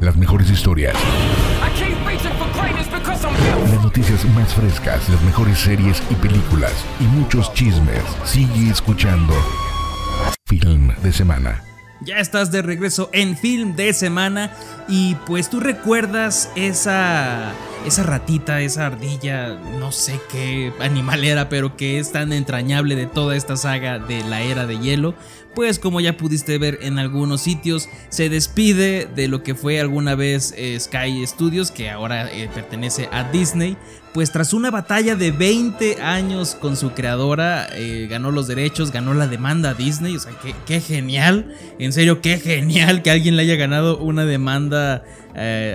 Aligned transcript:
Las 0.00 0.16
mejores 0.16 0.50
historias. 0.50 0.94
Las 3.70 3.82
noticias 3.82 4.24
más 4.34 4.54
frescas, 4.54 5.06
las 5.10 5.20
mejores 5.22 5.58
series 5.58 6.02
y 6.08 6.14
películas 6.14 6.72
y 7.00 7.04
muchos 7.04 7.52
chismes. 7.52 8.02
Sigue 8.24 8.70
escuchando 8.70 9.34
Film 10.46 10.94
de 11.02 11.12
Semana. 11.12 11.62
Ya 12.00 12.16
estás 12.16 12.50
de 12.50 12.62
regreso 12.62 13.10
en 13.12 13.36
Film 13.36 13.76
de 13.76 13.92
Semana 13.92 14.54
y 14.88 15.16
pues 15.26 15.50
tú 15.50 15.60
recuerdas 15.60 16.50
esa 16.56 17.52
esa 17.86 18.02
ratita, 18.02 18.60
esa 18.60 18.86
ardilla, 18.86 19.58
no 19.78 19.92
sé 19.92 20.20
qué 20.30 20.72
animal 20.80 21.24
era, 21.24 21.48
pero 21.48 21.76
que 21.76 21.98
es 21.98 22.12
tan 22.12 22.32
entrañable 22.32 22.94
de 22.94 23.06
toda 23.06 23.36
esta 23.36 23.56
saga 23.56 23.98
de 23.98 24.22
la 24.24 24.42
era 24.42 24.66
de 24.66 24.78
hielo, 24.78 25.14
pues 25.54 25.78
como 25.78 26.00
ya 26.00 26.16
pudiste 26.16 26.58
ver 26.58 26.78
en 26.82 26.98
algunos 26.98 27.42
sitios, 27.42 27.88
se 28.08 28.28
despide 28.28 29.06
de 29.06 29.28
lo 29.28 29.42
que 29.42 29.54
fue 29.54 29.80
alguna 29.80 30.14
vez 30.14 30.54
eh, 30.56 30.78
Sky 30.78 31.26
Studios, 31.26 31.70
que 31.70 31.90
ahora 31.90 32.32
eh, 32.32 32.48
pertenece 32.54 33.08
a 33.12 33.30
Disney, 33.30 33.76
pues 34.14 34.32
tras 34.32 34.52
una 34.52 34.70
batalla 34.70 35.16
de 35.16 35.30
20 35.30 36.02
años 36.02 36.54
con 36.54 36.76
su 36.76 36.92
creadora, 36.92 37.68
eh, 37.74 38.06
ganó 38.08 38.30
los 38.30 38.46
derechos, 38.46 38.90
ganó 38.92 39.14
la 39.14 39.26
demanda 39.26 39.70
a 39.70 39.74
Disney, 39.74 40.16
o 40.16 40.20
sea, 40.20 40.32
qué, 40.42 40.54
qué, 40.66 40.80
genial, 40.80 41.54
en 41.78 41.92
serio, 41.92 42.20
qué 42.20 42.38
genial 42.38 43.02
que 43.02 43.10
alguien 43.10 43.36
le 43.36 43.42
haya 43.42 43.56
ganado 43.56 43.98
una 43.98 44.24
demanda 44.24 45.04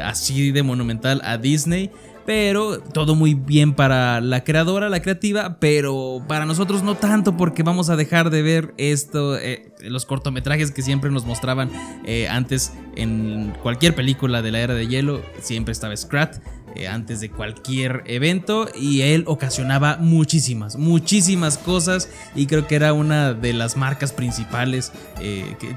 así 0.03 0.51
de 0.51 0.63
monumental 0.63 1.21
a 1.23 1.37
Disney. 1.37 1.89
Pero 2.25 2.79
todo 2.79 3.13
muy 3.13 3.35
bien 3.35 3.73
para 3.73 4.19
la 4.19 4.43
creadora, 4.43 4.89
la 4.89 5.01
creativa, 5.01 5.57
pero 5.59 6.23
para 6.27 6.45
nosotros 6.45 6.81
no 6.81 6.95
tanto 6.95 7.37
porque 7.37 7.61
vamos 7.61 7.89
a 7.89 7.95
dejar 7.95 8.31
de 8.31 8.41
ver 8.41 8.73
esto, 8.77 9.37
eh, 9.37 9.71
los 9.81 10.05
cortometrajes 10.05 10.71
que 10.71 10.81
siempre 10.81 11.11
nos 11.11 11.25
mostraban 11.25 11.69
eh, 12.03 12.27
antes 12.27 12.73
en 12.95 13.53
cualquier 13.61 13.93
película 13.93 14.41
de 14.41 14.51
la 14.51 14.59
era 14.59 14.73
de 14.73 14.87
hielo, 14.87 15.21
siempre 15.39 15.71
estaba 15.71 15.95
Scrat. 15.95 16.37
Eh, 16.75 16.87
antes 16.87 17.21
de 17.21 17.29
cualquier 17.29 18.03
evento 18.05 18.67
y 18.75 19.01
él 19.01 19.23
ocasionaba 19.27 19.97
muchísimas, 19.97 20.75
muchísimas 20.77 21.57
cosas 21.57 22.09
y 22.35 22.47
creo 22.47 22.67
que 22.67 22.75
era 22.75 22.93
una 22.93 23.33
de 23.33 23.53
las 23.53 23.77
marcas 23.77 24.11
principales 24.11 24.91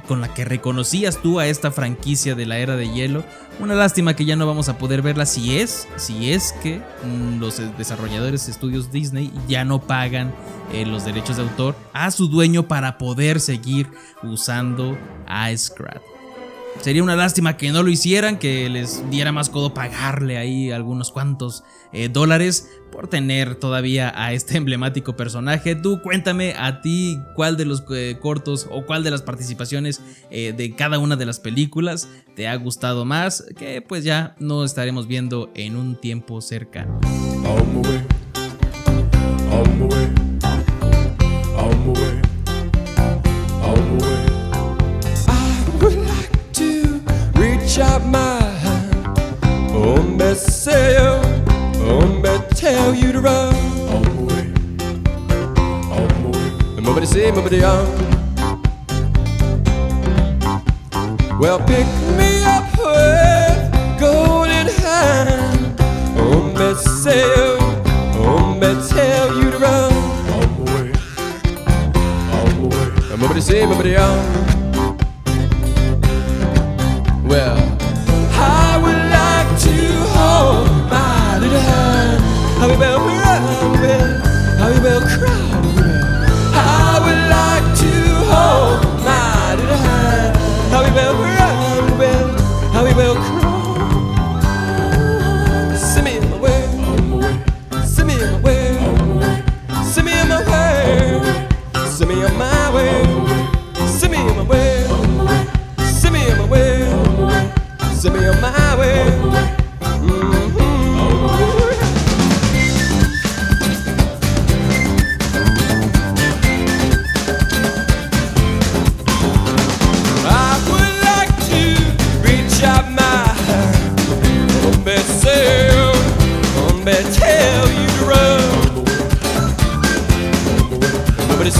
con 0.08 0.20
la 0.20 0.34
que 0.34 0.44
reconocías 0.44 1.22
tú 1.22 1.38
a 1.38 1.46
esta 1.46 1.70
franquicia 1.70 2.34
de 2.34 2.46
la 2.46 2.58
era 2.58 2.76
de 2.76 2.92
hielo 2.92 3.22
una 3.60 3.74
lástima 3.74 4.14
que 4.14 4.24
ya 4.24 4.36
no 4.36 4.46
vamos 4.46 4.68
a 4.68 4.78
poder 4.78 5.02
verla 5.02 5.26
si 5.26 5.58
es, 5.58 5.88
si 5.96 6.32
es 6.32 6.52
que 6.62 6.78
mm, 6.78 7.40
los 7.40 7.60
desarrolladores 7.76 8.46
de 8.46 8.52
estudios 8.52 8.92
Disney 8.92 9.32
ya 9.48 9.64
no 9.64 9.80
pagan 9.80 10.32
eh, 10.72 10.86
los 10.86 11.04
derechos 11.04 11.36
de 11.36 11.42
autor 11.42 11.74
a 11.92 12.10
su 12.10 12.28
dueño 12.28 12.68
para 12.68 12.98
poder 12.98 13.40
seguir 13.40 13.88
usando 14.22 14.96
a 15.26 15.56
Scrat. 15.56 16.17
Sería 16.80 17.02
una 17.02 17.16
lástima 17.16 17.56
que 17.56 17.72
no 17.72 17.82
lo 17.82 17.90
hicieran, 17.90 18.38
que 18.38 18.68
les 18.68 19.08
diera 19.10 19.32
más 19.32 19.50
codo 19.50 19.74
pagarle 19.74 20.38
ahí 20.38 20.70
algunos 20.70 21.10
cuantos 21.10 21.64
eh, 21.92 22.08
dólares 22.08 22.70
por 22.92 23.08
tener 23.08 23.56
todavía 23.56 24.12
a 24.14 24.32
este 24.32 24.56
emblemático 24.58 25.16
personaje. 25.16 25.74
Tú 25.74 26.00
cuéntame 26.02 26.54
a 26.56 26.80
ti 26.80 27.18
cuál 27.34 27.56
de 27.56 27.64
los 27.64 27.84
eh, 27.90 28.18
cortos 28.20 28.68
o 28.70 28.86
cuál 28.86 29.02
de 29.02 29.10
las 29.10 29.22
participaciones 29.22 30.00
eh, 30.30 30.54
de 30.56 30.74
cada 30.74 30.98
una 30.98 31.16
de 31.16 31.26
las 31.26 31.40
películas 31.40 32.08
te 32.36 32.46
ha 32.46 32.54
gustado 32.56 33.04
más, 33.04 33.44
que 33.56 33.82
pues 33.82 34.04
ya 34.04 34.36
no 34.38 34.64
estaremos 34.64 35.08
viendo 35.08 35.50
en 35.54 35.76
un 35.76 35.96
tiempo 35.96 36.40
cercano. 36.40 37.00
shut 47.78 48.04
my 48.06 48.40
hand. 48.64 49.06
Hombre 49.70 50.30
oh, 50.30 50.34
sail, 50.34 51.22
hombre 51.86 52.30
oh, 52.30 52.42
oh, 52.42 52.54
tell 52.62 52.92
you 52.92 53.12
to 53.12 53.20
run. 53.20 53.54
Hombre, 53.92 54.42
hombre, 55.88 56.82
hombre 56.84 57.06
say, 57.06 57.30
the 57.30 57.62
on. 57.72 57.86
Well, 61.38 61.60
pick 61.70 61.86
me 62.18 62.30
up 62.56 62.66
with 62.82 63.58
golden 64.00 64.66
hand. 64.82 65.80
Hombre 66.18 66.74
sail, 66.74 67.60
hombre 68.18 68.74
tell 68.88 69.28
you 69.38 69.50
to 69.52 69.58
run. 69.58 69.92
Hombre, 70.32 70.92
hombre, 72.32 73.16
hombre 73.20 73.40
say, 73.40 73.66
the 73.66 73.96
on. 74.02 74.48
Well. 77.28 77.67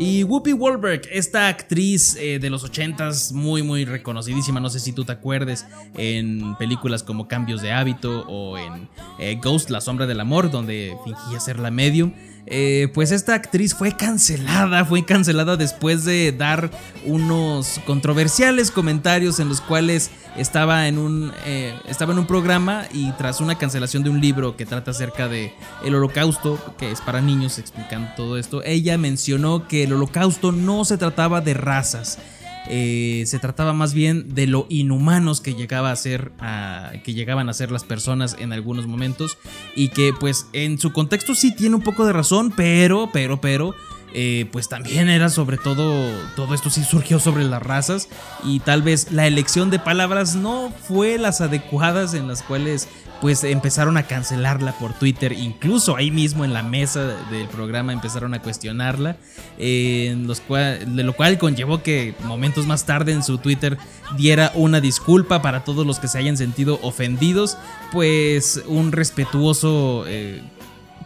Y 0.00 0.24
Whoopi 0.24 0.50
Goldberg, 0.50 1.02
esta 1.12 1.46
actriz 1.46 2.16
eh, 2.16 2.40
de 2.40 2.50
los 2.50 2.68
80s 2.68 3.32
muy 3.32 3.62
muy 3.62 3.84
reconocidísima, 3.84 4.58
no 4.58 4.68
sé 4.68 4.80
si 4.80 4.92
tú 4.92 5.04
te 5.04 5.12
acuerdes, 5.12 5.64
en 5.96 6.56
películas 6.56 7.04
como 7.04 7.28
Cambios 7.28 7.62
de 7.62 7.70
hábito 7.70 8.26
o 8.26 8.58
en 8.58 8.88
eh, 9.20 9.38
Ghost, 9.40 9.70
la 9.70 9.80
sombra 9.80 10.06
del 10.06 10.18
amor, 10.18 10.50
donde 10.50 10.96
fingía 11.04 11.38
ser 11.38 11.60
la 11.60 11.70
medium. 11.70 12.12
Eh, 12.48 12.88
pues 12.94 13.10
esta 13.10 13.34
actriz 13.34 13.74
fue 13.74 13.96
cancelada, 13.96 14.84
fue 14.84 15.04
cancelada 15.04 15.56
después 15.56 16.04
de 16.04 16.30
dar 16.30 16.70
unos 17.04 17.80
controversiales 17.86 18.70
comentarios 18.70 19.40
en 19.40 19.48
los 19.48 19.60
cuales 19.60 20.10
estaba 20.36 20.86
en 20.86 20.98
un, 20.98 21.32
eh, 21.44 21.74
estaba 21.88 22.12
en 22.12 22.20
un 22.20 22.26
programa 22.26 22.86
y 22.92 23.10
tras 23.12 23.40
una 23.40 23.58
cancelación 23.58 24.04
de 24.04 24.10
un 24.10 24.20
libro 24.20 24.56
que 24.56 24.64
trata 24.64 24.92
acerca 24.92 25.26
de 25.26 25.52
el 25.84 25.94
holocausto, 25.96 26.58
que 26.78 26.92
es 26.92 27.00
para 27.00 27.20
niños 27.20 27.58
explicando 27.58 28.10
todo 28.16 28.38
esto, 28.38 28.62
ella 28.62 28.96
mencionó 28.96 29.66
que 29.66 29.82
el 29.82 29.92
holocausto 29.92 30.52
no 30.52 30.84
se 30.84 30.98
trataba 30.98 31.40
de 31.40 31.54
razas, 31.54 32.18
eh, 32.68 33.24
se 33.26 33.38
trataba 33.38 33.72
más 33.72 33.94
bien 33.94 34.34
de 34.34 34.46
lo 34.46 34.66
inhumanos 34.68 35.40
que 35.40 35.54
llegaba 35.54 35.90
a 35.90 35.96
ser 35.96 36.32
que 37.04 37.14
llegaban 37.14 37.48
a 37.48 37.54
ser 37.54 37.70
las 37.70 37.84
personas 37.84 38.36
en 38.38 38.52
algunos 38.52 38.86
momentos 38.86 39.38
y 39.74 39.88
que 39.88 40.12
pues 40.18 40.46
en 40.52 40.78
su 40.78 40.92
contexto 40.92 41.34
sí 41.34 41.54
tiene 41.54 41.76
un 41.76 41.82
poco 41.82 42.06
de 42.06 42.12
razón 42.12 42.52
pero 42.54 43.10
pero 43.12 43.40
pero 43.40 43.74
eh, 44.18 44.48
pues 44.50 44.70
también 44.70 45.10
era 45.10 45.28
sobre 45.28 45.58
todo, 45.58 46.10
todo 46.36 46.54
esto 46.54 46.70
sí 46.70 46.82
surgió 46.84 47.20
sobre 47.20 47.44
las 47.44 47.62
razas 47.62 48.08
y 48.42 48.60
tal 48.60 48.80
vez 48.80 49.12
la 49.12 49.26
elección 49.26 49.68
de 49.68 49.78
palabras 49.78 50.36
no 50.36 50.72
fue 50.88 51.18
las 51.18 51.42
adecuadas 51.42 52.14
en 52.14 52.26
las 52.26 52.42
cuales 52.42 52.88
pues 53.20 53.44
empezaron 53.44 53.98
a 53.98 54.04
cancelarla 54.04 54.72
por 54.78 54.94
Twitter, 54.94 55.32
incluso 55.32 55.96
ahí 55.96 56.10
mismo 56.10 56.46
en 56.46 56.54
la 56.54 56.62
mesa 56.62 57.14
del 57.30 57.46
programa 57.48 57.92
empezaron 57.92 58.32
a 58.32 58.40
cuestionarla, 58.40 59.18
en 59.58 60.26
los 60.26 60.42
de 60.48 61.02
lo 61.02 61.12
cual 61.14 61.36
conllevó 61.36 61.82
que 61.82 62.14
momentos 62.24 62.66
más 62.66 62.86
tarde 62.86 63.12
en 63.12 63.22
su 63.22 63.36
Twitter 63.36 63.76
diera 64.16 64.50
una 64.54 64.80
disculpa 64.80 65.42
para 65.42 65.62
todos 65.62 65.86
los 65.86 65.98
que 65.98 66.08
se 66.08 66.16
hayan 66.16 66.38
sentido 66.38 66.78
ofendidos, 66.82 67.58
pues 67.92 68.62
un 68.66 68.92
respetuoso 68.92 70.04
eh, 70.06 70.42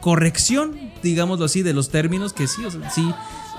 corrección, 0.01 0.90
digámoslo 1.02 1.44
así, 1.44 1.62
de 1.62 1.73
los 1.73 1.91
términos 1.91 2.32
que 2.32 2.47
sí, 2.47 2.62
sí 2.94 3.14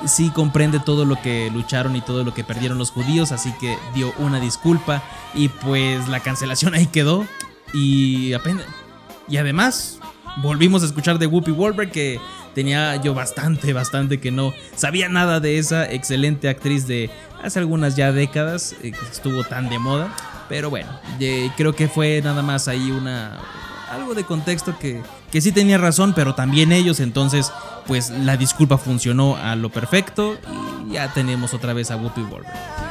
sí 0.07 0.29
comprende 0.29 0.79
todo 0.79 1.05
lo 1.05 1.21
que 1.21 1.49
lucharon 1.51 1.95
y 1.95 2.01
todo 2.01 2.23
lo 2.23 2.33
que 2.33 2.43
perdieron 2.43 2.77
los 2.77 2.91
judíos, 2.91 3.31
así 3.31 3.53
que 3.59 3.77
dio 3.93 4.13
una 4.17 4.39
disculpa 4.39 5.03
y 5.33 5.49
pues 5.49 6.07
la 6.07 6.19
cancelación 6.19 6.73
ahí 6.73 6.87
quedó. 6.87 7.25
Y 7.73 8.33
apenas. 8.33 8.65
Y 9.27 9.37
además, 9.37 9.99
volvimos 10.41 10.83
a 10.83 10.85
escuchar 10.85 11.19
de 11.19 11.27
Whoopi 11.27 11.51
Goldberg 11.51 11.91
que 11.91 12.19
tenía 12.53 12.97
yo 12.97 13.13
bastante, 13.13 13.71
bastante 13.71 14.19
que 14.19 14.31
no 14.31 14.53
sabía 14.75 15.07
nada 15.07 15.39
de 15.39 15.57
esa 15.57 15.89
excelente 15.89 16.49
actriz 16.49 16.85
de 16.85 17.09
hace 17.41 17.59
algunas 17.59 17.95
ya 17.95 18.11
décadas 18.11 18.75
eh, 18.81 18.91
que 18.91 19.05
estuvo 19.11 19.43
tan 19.43 19.69
de 19.69 19.79
moda. 19.79 20.13
Pero 20.49 20.69
bueno, 20.69 20.89
creo 21.55 21.73
que 21.73 21.87
fue 21.87 22.21
nada 22.21 22.41
más 22.41 22.67
ahí 22.67 22.91
una. 22.91 23.39
Algo 23.91 24.13
de 24.15 24.23
contexto 24.23 24.77
que, 24.79 25.01
que 25.31 25.41
sí 25.41 25.51
tenía 25.51 25.77
razón, 25.77 26.13
pero 26.15 26.35
también 26.35 26.71
ellos. 26.71 26.99
Entonces, 26.99 27.51
pues 27.87 28.09
la 28.09 28.37
disculpa 28.37 28.77
funcionó 28.77 29.35
a 29.35 29.55
lo 29.55 29.69
perfecto. 29.69 30.37
Y 30.87 30.93
ya 30.93 31.13
tenemos 31.13 31.53
otra 31.53 31.73
vez 31.73 31.91
a 31.91 31.97
Whoopi 31.97 32.21
Goldberg. 32.21 32.90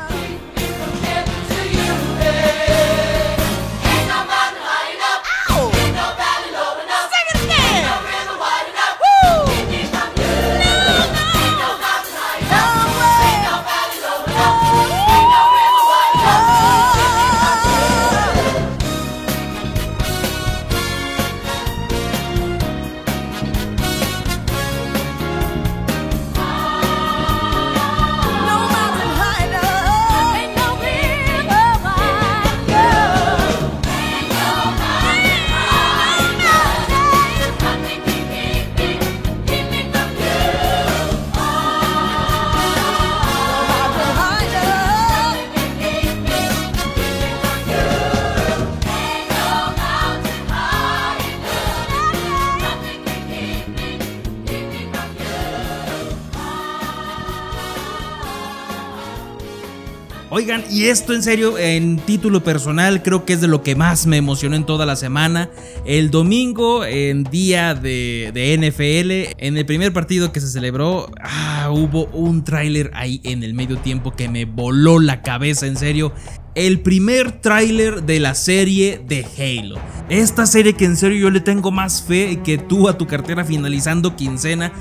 Y 60.69 60.87
esto 60.87 61.14
en 61.14 61.23
serio, 61.23 61.58
en 61.58 61.99
título 61.99 62.43
personal, 62.43 63.05
creo 63.05 63.25
que 63.25 63.35
es 63.35 63.41
de 63.41 63.47
lo 63.47 63.62
que 63.62 63.76
más 63.76 64.06
me 64.06 64.17
emocionó 64.17 64.56
en 64.56 64.67
toda 64.67 64.85
la 64.85 64.97
semana. 64.97 65.49
El 65.85 66.11
domingo, 66.11 66.85
en 66.85 67.23
día 67.23 67.75
de, 67.75 68.32
NFL, 68.58 69.37
en 69.38 69.57
el 69.57 69.64
primer 69.64 69.92
partido 69.92 70.33
que 70.33 70.40
se 70.40 70.49
celebró, 70.49 71.09
ah, 71.23 71.69
hubo 71.71 72.07
un 72.07 72.42
tráiler 72.42 72.90
ahí 72.95 73.21
en 73.23 73.45
el 73.45 73.54
medio 73.54 73.78
tiempo 73.78 74.11
que 74.11 74.28
me 74.28 74.45
voló 74.45 74.99
la 74.99 75.23
cabeza, 75.23 75.69
en 75.69 75.76
serio. 75.76 76.12
El 76.57 76.80
primer 76.80 77.40
tráiler 77.40 78.02
de 78.02 78.19
la 78.19 78.35
serie 78.35 79.00
de 79.07 79.25
Halo. 79.38 79.78
Esta 80.09 80.47
serie 80.47 80.73
que 80.73 80.85
en 80.85 80.97
serio 80.97 81.19
yo 81.19 81.30
le 81.30 81.40
tengo 81.40 81.71
más 81.71 82.02
fe 82.02 82.40
que 82.42 82.59
tú 82.59 82.88
a 82.88 82.99
tu 82.99 83.07
cartera 83.07 83.45
finalizando 83.45 84.16
quincena 84.16 84.73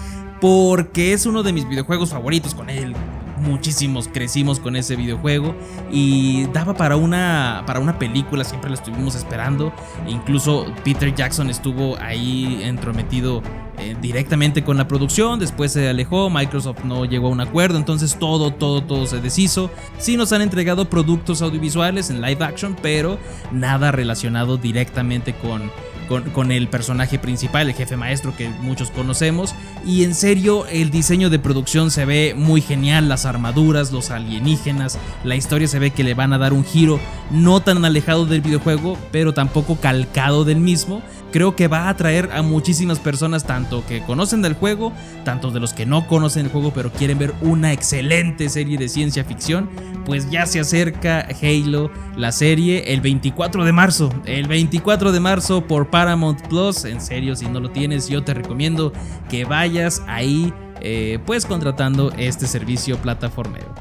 porque 0.42 1.14
es 1.14 1.28
uno 1.28 1.44
de 1.44 1.54
mis 1.54 1.70
videojuegos 1.70 2.10
favoritos 2.10 2.56
con 2.56 2.72
él 2.72 2.96
muchísimos 3.40 4.08
crecimos 4.08 4.60
con 4.60 4.76
ese 4.76 4.96
videojuego 4.96 5.56
y 5.92 6.46
daba 6.48 6.74
para 6.74 6.96
una, 6.96 7.64
para 7.66 7.80
una 7.80 8.00
película, 8.00 8.44
siempre 8.44 8.70
la 8.70 8.76
estuvimos 8.76 9.16
esperando. 9.16 9.74
incluso 10.08 10.66
Peter 10.84 11.14
Jackson 11.14 11.50
estuvo 11.50 11.98
ahí 12.00 12.62
entrometido 12.64 13.42
eh, 13.80 13.96
directamente 14.02 14.64
con 14.64 14.78
la 14.78 14.88
producción, 14.88 15.40
después 15.40 15.72
se 15.72 15.88
alejó, 15.88 16.30
Microsoft 16.30 16.84
no 16.84 17.06
llegó 17.06 17.28
a 17.28 17.32
un 17.32 17.40
acuerdo, 17.40 17.78
entonces 17.78 18.18
todo, 18.20 18.52
todo, 18.52 18.84
todo 18.84 19.06
se 19.06 19.22
deshizo. 19.22 19.72
Sí 19.98 20.18
nos 20.18 20.34
han 20.34 20.42
entregado 20.42 20.90
productos 20.90 21.42
audiovisuales 21.42 22.10
en 22.10 22.22
live 22.22 22.44
action, 22.44 22.76
pero 22.82 23.18
nada 23.52 23.92
relacionado 23.92 24.58
directamente 24.58 25.34
con 25.34 25.72
con, 26.10 26.52
el 26.52 26.68
personaje 26.68 27.20
principal, 27.20 27.70
el 27.70 27.76
jefe 27.76 27.96
maestro 27.96 28.36
que 28.36 28.50
muchos 28.50 28.90
conocemos. 28.90 29.54
Y 29.86 30.04
en 30.04 30.16
serio, 30.16 30.66
el 30.68 30.90
diseño 30.90 31.30
de 31.30 31.40
producción 31.40 31.92
se 31.92 32.06
ve 32.06 32.34
muy 32.36 32.62
genial, 32.62 33.08
las 33.08 33.26
armaduras, 33.26 33.92
los 33.92 34.10
alienígenas, 34.10 34.98
la 35.24 35.36
historia 35.36 35.68
se 35.68 35.80
ve 35.80 35.92
que 35.92 36.04
le 36.04 36.16
van 36.16 36.34
a 36.34 36.38
dar 36.38 36.52
un 36.52 36.66
giro 36.66 37.00
no 37.32 37.62
tan 37.62 37.86
alejado 37.86 38.26
del 38.26 38.42
videojuego, 38.42 38.98
pero 39.12 39.34
tampoco 39.34 39.78
calcado 39.78 40.44
del 40.44 40.60
mismo 40.60 41.02
creo 41.32 41.56
que 41.56 41.68
va 41.68 41.84
a 41.84 41.90
atraer 41.90 42.30
a 42.34 42.42
muchísimas 42.42 43.00
personas, 43.00 43.44
tanto 43.44 43.86
que 43.86 44.02
conocen 44.02 44.42
del 44.42 44.54
juego, 44.54 44.92
tanto 45.24 45.52
de 45.52 45.60
los 45.60 45.74
que 45.74 45.86
no 45.86 46.08
conocen 46.08 46.46
el 46.46 46.52
juego, 46.52 46.72
pero 46.74 46.92
quieren 46.92 47.20
ver 47.20 47.34
una 47.42 47.72
excelente 47.72 48.50
serie 48.50 48.78
de 48.78 48.90
ciencia 48.90 49.24
ficción. 49.24 49.70
Pues 50.06 50.30
ya 50.30 50.46
se 50.46 50.60
acerca 50.60 51.28
Halo, 51.42 51.92
la 52.16 52.32
serie, 52.32 52.94
el 52.94 53.02
24 53.02 53.64
de 53.64 53.72
marzo. 53.72 54.10
El 54.26 54.48
24 54.48 55.12
de 55.12 55.20
marzo 55.20 55.68
por 55.68 55.90
Paramount 56.00 56.48
Plus. 56.48 56.86
En 56.86 57.02
serio, 57.02 57.36
si 57.36 57.48
no 57.48 57.60
lo 57.60 57.72
tienes, 57.72 58.08
yo 58.08 58.24
te 58.24 58.34
recomiendo 58.34 58.94
que 59.30 59.44
vayas 59.44 60.02
ahí, 60.08 60.54
eh, 60.80 61.20
pues 61.26 61.46
contratando 61.46 62.14
este 62.18 62.48
servicio 62.48 62.98
plataformero. 63.00 63.76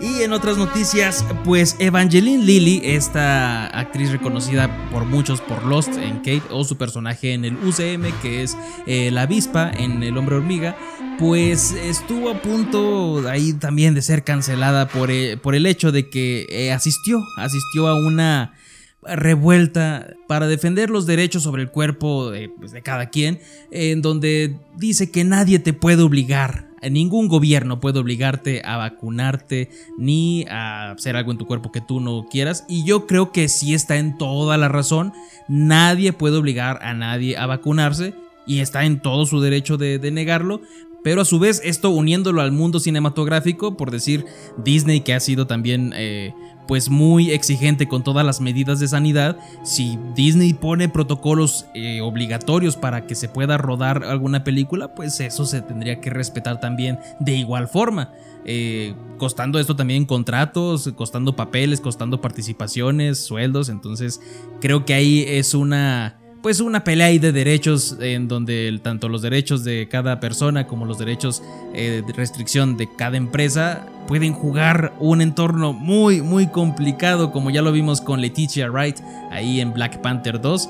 Y 0.00 0.22
en 0.22 0.32
otras 0.32 0.56
noticias, 0.56 1.22
pues 1.44 1.76
Evangeline 1.78 2.46
Lilly, 2.46 2.80
esta 2.82 3.66
actriz 3.78 4.10
reconocida 4.10 4.74
por 4.90 5.04
muchos 5.04 5.42
por 5.42 5.62
Lost 5.66 5.98
en 5.98 6.20
Kate 6.20 6.44
o 6.48 6.64
su 6.64 6.78
personaje 6.78 7.34
en 7.34 7.44
el 7.44 7.56
UCM, 7.56 8.10
que 8.22 8.42
es 8.42 8.56
eh, 8.86 9.10
la 9.10 9.22
avispa 9.22 9.70
en 9.70 10.02
El 10.02 10.16
Hombre 10.16 10.36
Hormiga, 10.36 10.78
pues 11.18 11.72
estuvo 11.72 12.30
a 12.30 12.40
punto 12.40 13.28
ahí 13.28 13.52
también 13.52 13.92
de 13.92 14.00
ser 14.00 14.24
cancelada 14.24 14.88
por, 14.88 15.10
eh, 15.10 15.36
por 15.36 15.54
el 15.54 15.66
hecho 15.66 15.92
de 15.92 16.08
que 16.08 16.72
asistió, 16.74 17.22
asistió 17.36 17.86
a 17.86 17.94
una 17.96 18.54
revuelta 19.02 20.14
para 20.28 20.46
defender 20.46 20.90
los 20.90 21.06
derechos 21.06 21.42
sobre 21.42 21.62
el 21.62 21.70
cuerpo 21.70 22.32
pues, 22.58 22.72
de 22.72 22.82
cada 22.82 23.10
quien, 23.10 23.40
en 23.70 24.02
donde 24.02 24.56
dice 24.76 25.10
que 25.10 25.24
nadie 25.24 25.58
te 25.58 25.72
puede 25.72 26.02
obligar 26.02 26.70
Ningún 26.88 27.28
gobierno 27.28 27.78
puede 27.78 27.98
obligarte 27.98 28.62
a 28.64 28.78
vacunarte 28.78 29.68
ni 29.98 30.46
a 30.48 30.92
hacer 30.92 31.14
algo 31.14 31.30
en 31.30 31.38
tu 31.38 31.46
cuerpo 31.46 31.72
que 31.72 31.82
tú 31.82 32.00
no 32.00 32.26
quieras. 32.30 32.64
Y 32.68 32.84
yo 32.84 33.06
creo 33.06 33.32
que 33.32 33.48
sí 33.48 33.74
está 33.74 33.98
en 33.98 34.16
toda 34.16 34.56
la 34.56 34.68
razón. 34.68 35.12
Nadie 35.46 36.14
puede 36.14 36.38
obligar 36.38 36.82
a 36.82 36.94
nadie 36.94 37.36
a 37.36 37.44
vacunarse 37.44 38.14
y 38.46 38.60
está 38.60 38.84
en 38.86 39.00
todo 39.00 39.26
su 39.26 39.40
derecho 39.42 39.76
de, 39.76 39.98
negarlo. 40.10 40.62
Pero 41.02 41.22
a 41.22 41.24
su 41.24 41.38
vez, 41.38 41.62
esto 41.64 41.90
uniéndolo 41.90 42.42
al 42.42 42.52
mundo 42.52 42.78
cinematográfico, 42.80 43.76
por 43.76 43.90
decir 43.90 44.26
Disney, 44.58 45.00
que 45.00 45.14
ha 45.14 45.20
sido 45.20 45.46
también 45.46 45.92
eh, 45.96 46.34
pues 46.70 46.88
muy 46.88 47.32
exigente 47.32 47.88
con 47.88 48.04
todas 48.04 48.24
las 48.24 48.40
medidas 48.40 48.78
de 48.78 48.86
sanidad. 48.86 49.38
Si 49.64 49.98
Disney 50.14 50.52
pone 50.52 50.88
protocolos 50.88 51.66
eh, 51.74 52.00
obligatorios 52.00 52.76
para 52.76 53.08
que 53.08 53.14
se 53.14 53.28
pueda 53.28 53.58
rodar 53.58 54.04
alguna 54.04 54.44
película, 54.44 54.94
pues 54.94 55.18
eso 55.20 55.46
se 55.46 55.62
tendría 55.62 56.00
que 56.00 56.10
respetar 56.10 56.60
también 56.60 57.00
de 57.18 57.32
igual 57.34 57.66
forma. 57.66 58.12
Eh, 58.44 58.94
costando 59.18 59.58
esto 59.58 59.74
también 59.74 60.04
contratos, 60.04 60.90
costando 60.94 61.34
papeles, 61.34 61.80
costando 61.80 62.20
participaciones, 62.20 63.18
sueldos. 63.18 63.68
Entonces 63.68 64.20
creo 64.60 64.84
que 64.84 64.94
ahí 64.94 65.24
es 65.26 65.54
una 65.54 66.19
pues 66.42 66.60
una 66.60 66.84
pelea 66.84 67.08
ahí 67.08 67.18
de 67.18 67.32
derechos 67.32 67.96
en 68.00 68.28
donde 68.28 68.78
tanto 68.82 69.08
los 69.08 69.22
derechos 69.22 69.64
de 69.64 69.88
cada 69.88 70.20
persona 70.20 70.66
como 70.66 70.86
los 70.86 70.98
derechos 70.98 71.42
eh, 71.74 72.02
de 72.06 72.12
restricción 72.12 72.76
de 72.76 72.88
cada 72.94 73.16
empresa 73.16 73.86
pueden 74.06 74.32
jugar 74.32 74.94
un 74.98 75.20
entorno 75.20 75.72
muy 75.72 76.22
muy 76.22 76.46
complicado 76.46 77.30
como 77.30 77.50
ya 77.50 77.62
lo 77.62 77.72
vimos 77.72 78.00
con 78.00 78.20
Leticia 78.20 78.70
Wright 78.70 79.00
ahí 79.30 79.60
en 79.60 79.72
Black 79.74 80.00
Panther 80.00 80.40
2 80.40 80.68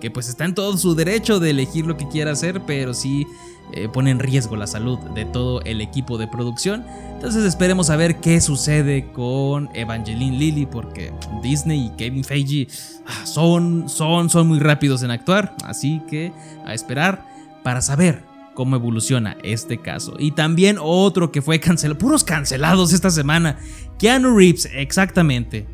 que 0.00 0.10
pues 0.10 0.28
está 0.28 0.44
en 0.44 0.54
todo 0.54 0.76
su 0.78 0.94
derecho 0.94 1.40
de 1.40 1.50
elegir 1.50 1.86
lo 1.86 1.96
que 1.96 2.08
quiera 2.08 2.32
hacer 2.32 2.62
pero 2.66 2.94
sí 2.94 3.26
eh, 3.72 3.88
pone 3.88 4.10
en 4.10 4.18
riesgo 4.18 4.56
la 4.56 4.66
salud 4.66 4.98
de 5.14 5.24
todo 5.24 5.60
el 5.62 5.80
equipo 5.80 6.18
de 6.18 6.26
producción. 6.26 6.84
Entonces 7.14 7.44
esperemos 7.44 7.90
a 7.90 7.96
ver 7.96 8.20
qué 8.20 8.40
sucede 8.40 9.12
con 9.12 9.68
Evangeline 9.74 10.38
Lilly 10.38 10.66
porque 10.66 11.12
Disney 11.42 11.86
y 11.86 11.90
Kevin 11.90 12.24
Feige 12.24 12.68
ah, 13.06 13.26
son, 13.26 13.88
son, 13.88 14.30
son 14.30 14.48
muy 14.48 14.58
rápidos 14.58 15.02
en 15.02 15.10
actuar. 15.10 15.54
Así 15.64 16.02
que 16.08 16.32
a 16.64 16.74
esperar 16.74 17.24
para 17.62 17.82
saber 17.82 18.24
cómo 18.54 18.76
evoluciona 18.76 19.36
este 19.42 19.78
caso. 19.78 20.16
Y 20.18 20.32
también 20.32 20.76
otro 20.80 21.32
que 21.32 21.42
fue 21.42 21.60
cancelado, 21.60 21.98
puros 21.98 22.24
cancelados 22.24 22.92
esta 22.92 23.10
semana. 23.10 23.58
Keanu 23.98 24.36
Reeves, 24.36 24.68
exactamente. 24.74 25.66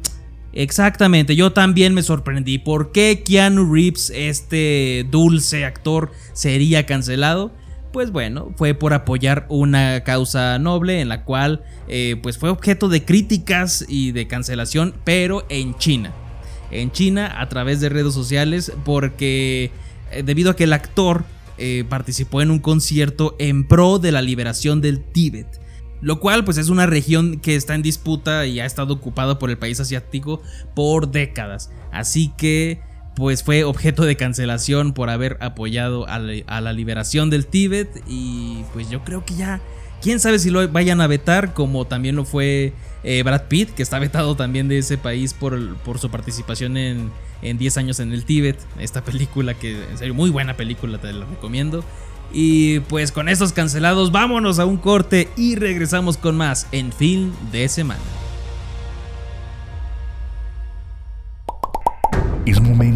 Exactamente, 0.53 1.37
yo 1.37 1.53
también 1.53 1.93
me 1.93 2.03
sorprendí. 2.03 2.59
¿Por 2.59 2.91
qué 2.91 3.23
Keanu 3.26 3.71
Reeves, 3.71 4.11
este 4.15 5.07
dulce 5.11 5.67
actor, 5.67 6.12
sería 6.33 6.87
cancelado? 6.87 7.53
Pues 7.97 8.12
bueno, 8.12 8.53
fue 8.57 8.75
por 8.75 8.93
apoyar 8.93 9.47
una 9.49 10.05
causa 10.05 10.59
noble 10.59 11.00
en 11.00 11.09
la 11.09 11.25
cual 11.25 11.65
eh, 11.88 12.21
pues 12.23 12.37
fue 12.37 12.50
objeto 12.50 12.91
de 12.91 13.07
críticas 13.07 13.87
y 13.88 14.12
de 14.12 14.26
cancelación, 14.26 14.93
pero 15.03 15.47
en 15.49 15.79
China. 15.79 16.12
En 16.71 16.93
China 16.93 17.41
a 17.41 17.49
través 17.49 17.81
de 17.81 17.88
redes 17.88 18.12
sociales 18.12 18.71
porque 18.85 19.71
eh, 20.12 20.23
debido 20.23 20.50
a 20.50 20.57
que 20.57 20.65
el 20.65 20.75
actor 20.75 21.25
eh, 21.57 21.87
participó 21.88 22.43
en 22.43 22.50
un 22.50 22.59
concierto 22.59 23.35
en 23.38 23.67
pro 23.67 23.99
de 23.99 24.12
la 24.12 24.21
liberación 24.21 24.83
del 24.83 25.03
Tíbet. 25.03 25.59
Lo 26.03 26.21
cual 26.21 26.45
pues 26.45 26.59
es 26.59 26.69
una 26.69 26.85
región 26.85 27.41
que 27.41 27.57
está 27.57 27.75
en 27.75 27.81
disputa 27.81 28.45
y 28.45 28.61
ha 28.61 28.67
estado 28.67 28.93
ocupada 28.93 29.38
por 29.38 29.49
el 29.49 29.57
país 29.57 29.81
asiático 29.81 30.43
por 30.75 31.11
décadas. 31.11 31.71
Así 31.93 32.31
que 32.37 32.83
pues 33.16 33.42
fue 33.42 33.64
objeto 33.64 34.04
de 34.04 34.14
cancelación 34.14 34.92
por 34.92 35.08
haber 35.08 35.38
apoyado 35.40 36.06
a 36.06 36.18
la, 36.18 36.73
liberación 36.73 37.30
del 37.30 37.46
Tíbet 37.46 37.88
y 38.06 38.62
pues 38.75 38.90
yo 38.90 39.02
creo 39.04 39.25
que 39.25 39.35
ya, 39.35 39.61
quién 40.02 40.20
sabe 40.20 40.38
si 40.38 40.50
lo 40.50 40.68
vayan 40.68 41.00
a 41.00 41.06
vetar 41.06 41.54
como 41.54 41.87
también 41.87 42.14
lo 42.14 42.26
fue 42.26 42.75
eh, 43.04 43.23
Brad 43.23 43.44
Pitt, 43.49 43.70
que 43.70 43.82
está 43.82 43.99
vetado 43.99 44.37
también 44.37 44.68
de 44.68 44.78
ese 44.78 44.99
país 44.99 45.32
por, 45.32 45.76
por 45.78 45.99
su 45.99 46.11
participación 46.11 46.76
en, 46.76 47.11
en 47.40 47.56
10 47.56 47.78
años 47.78 48.00
en 48.00 48.12
el 48.12 48.26
Tíbet, 48.26 48.58
esta 48.78 49.02
película 49.02 49.54
que 49.54 49.82
en 49.90 49.96
serio 49.96 50.12
muy 50.12 50.28
buena 50.28 50.54
película, 50.54 50.99
te 50.99 51.12
la 51.12 51.25
recomiendo. 51.25 51.82
Y 52.32 52.80
pues 52.80 53.12
con 53.12 53.30
estos 53.30 53.52
cancelados 53.54 54.12
vámonos 54.12 54.58
a 54.58 54.66
un 54.66 54.76
corte 54.76 55.30
y 55.37 55.54
regresamos 55.54 56.18
con 56.18 56.37
más 56.37 56.66
en 56.70 56.92
fin 56.92 57.32
de 57.50 57.68
semana. 57.68 58.25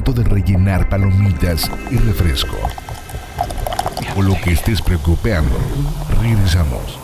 De 0.00 0.24
rellenar 0.24 0.88
palomitas 0.88 1.70
y 1.90 1.96
refresco. 1.98 2.56
O 4.16 4.22
lo 4.22 4.34
que 4.40 4.52
estés 4.52 4.80
preocupando. 4.80 5.58
Regresamos. 6.20 6.99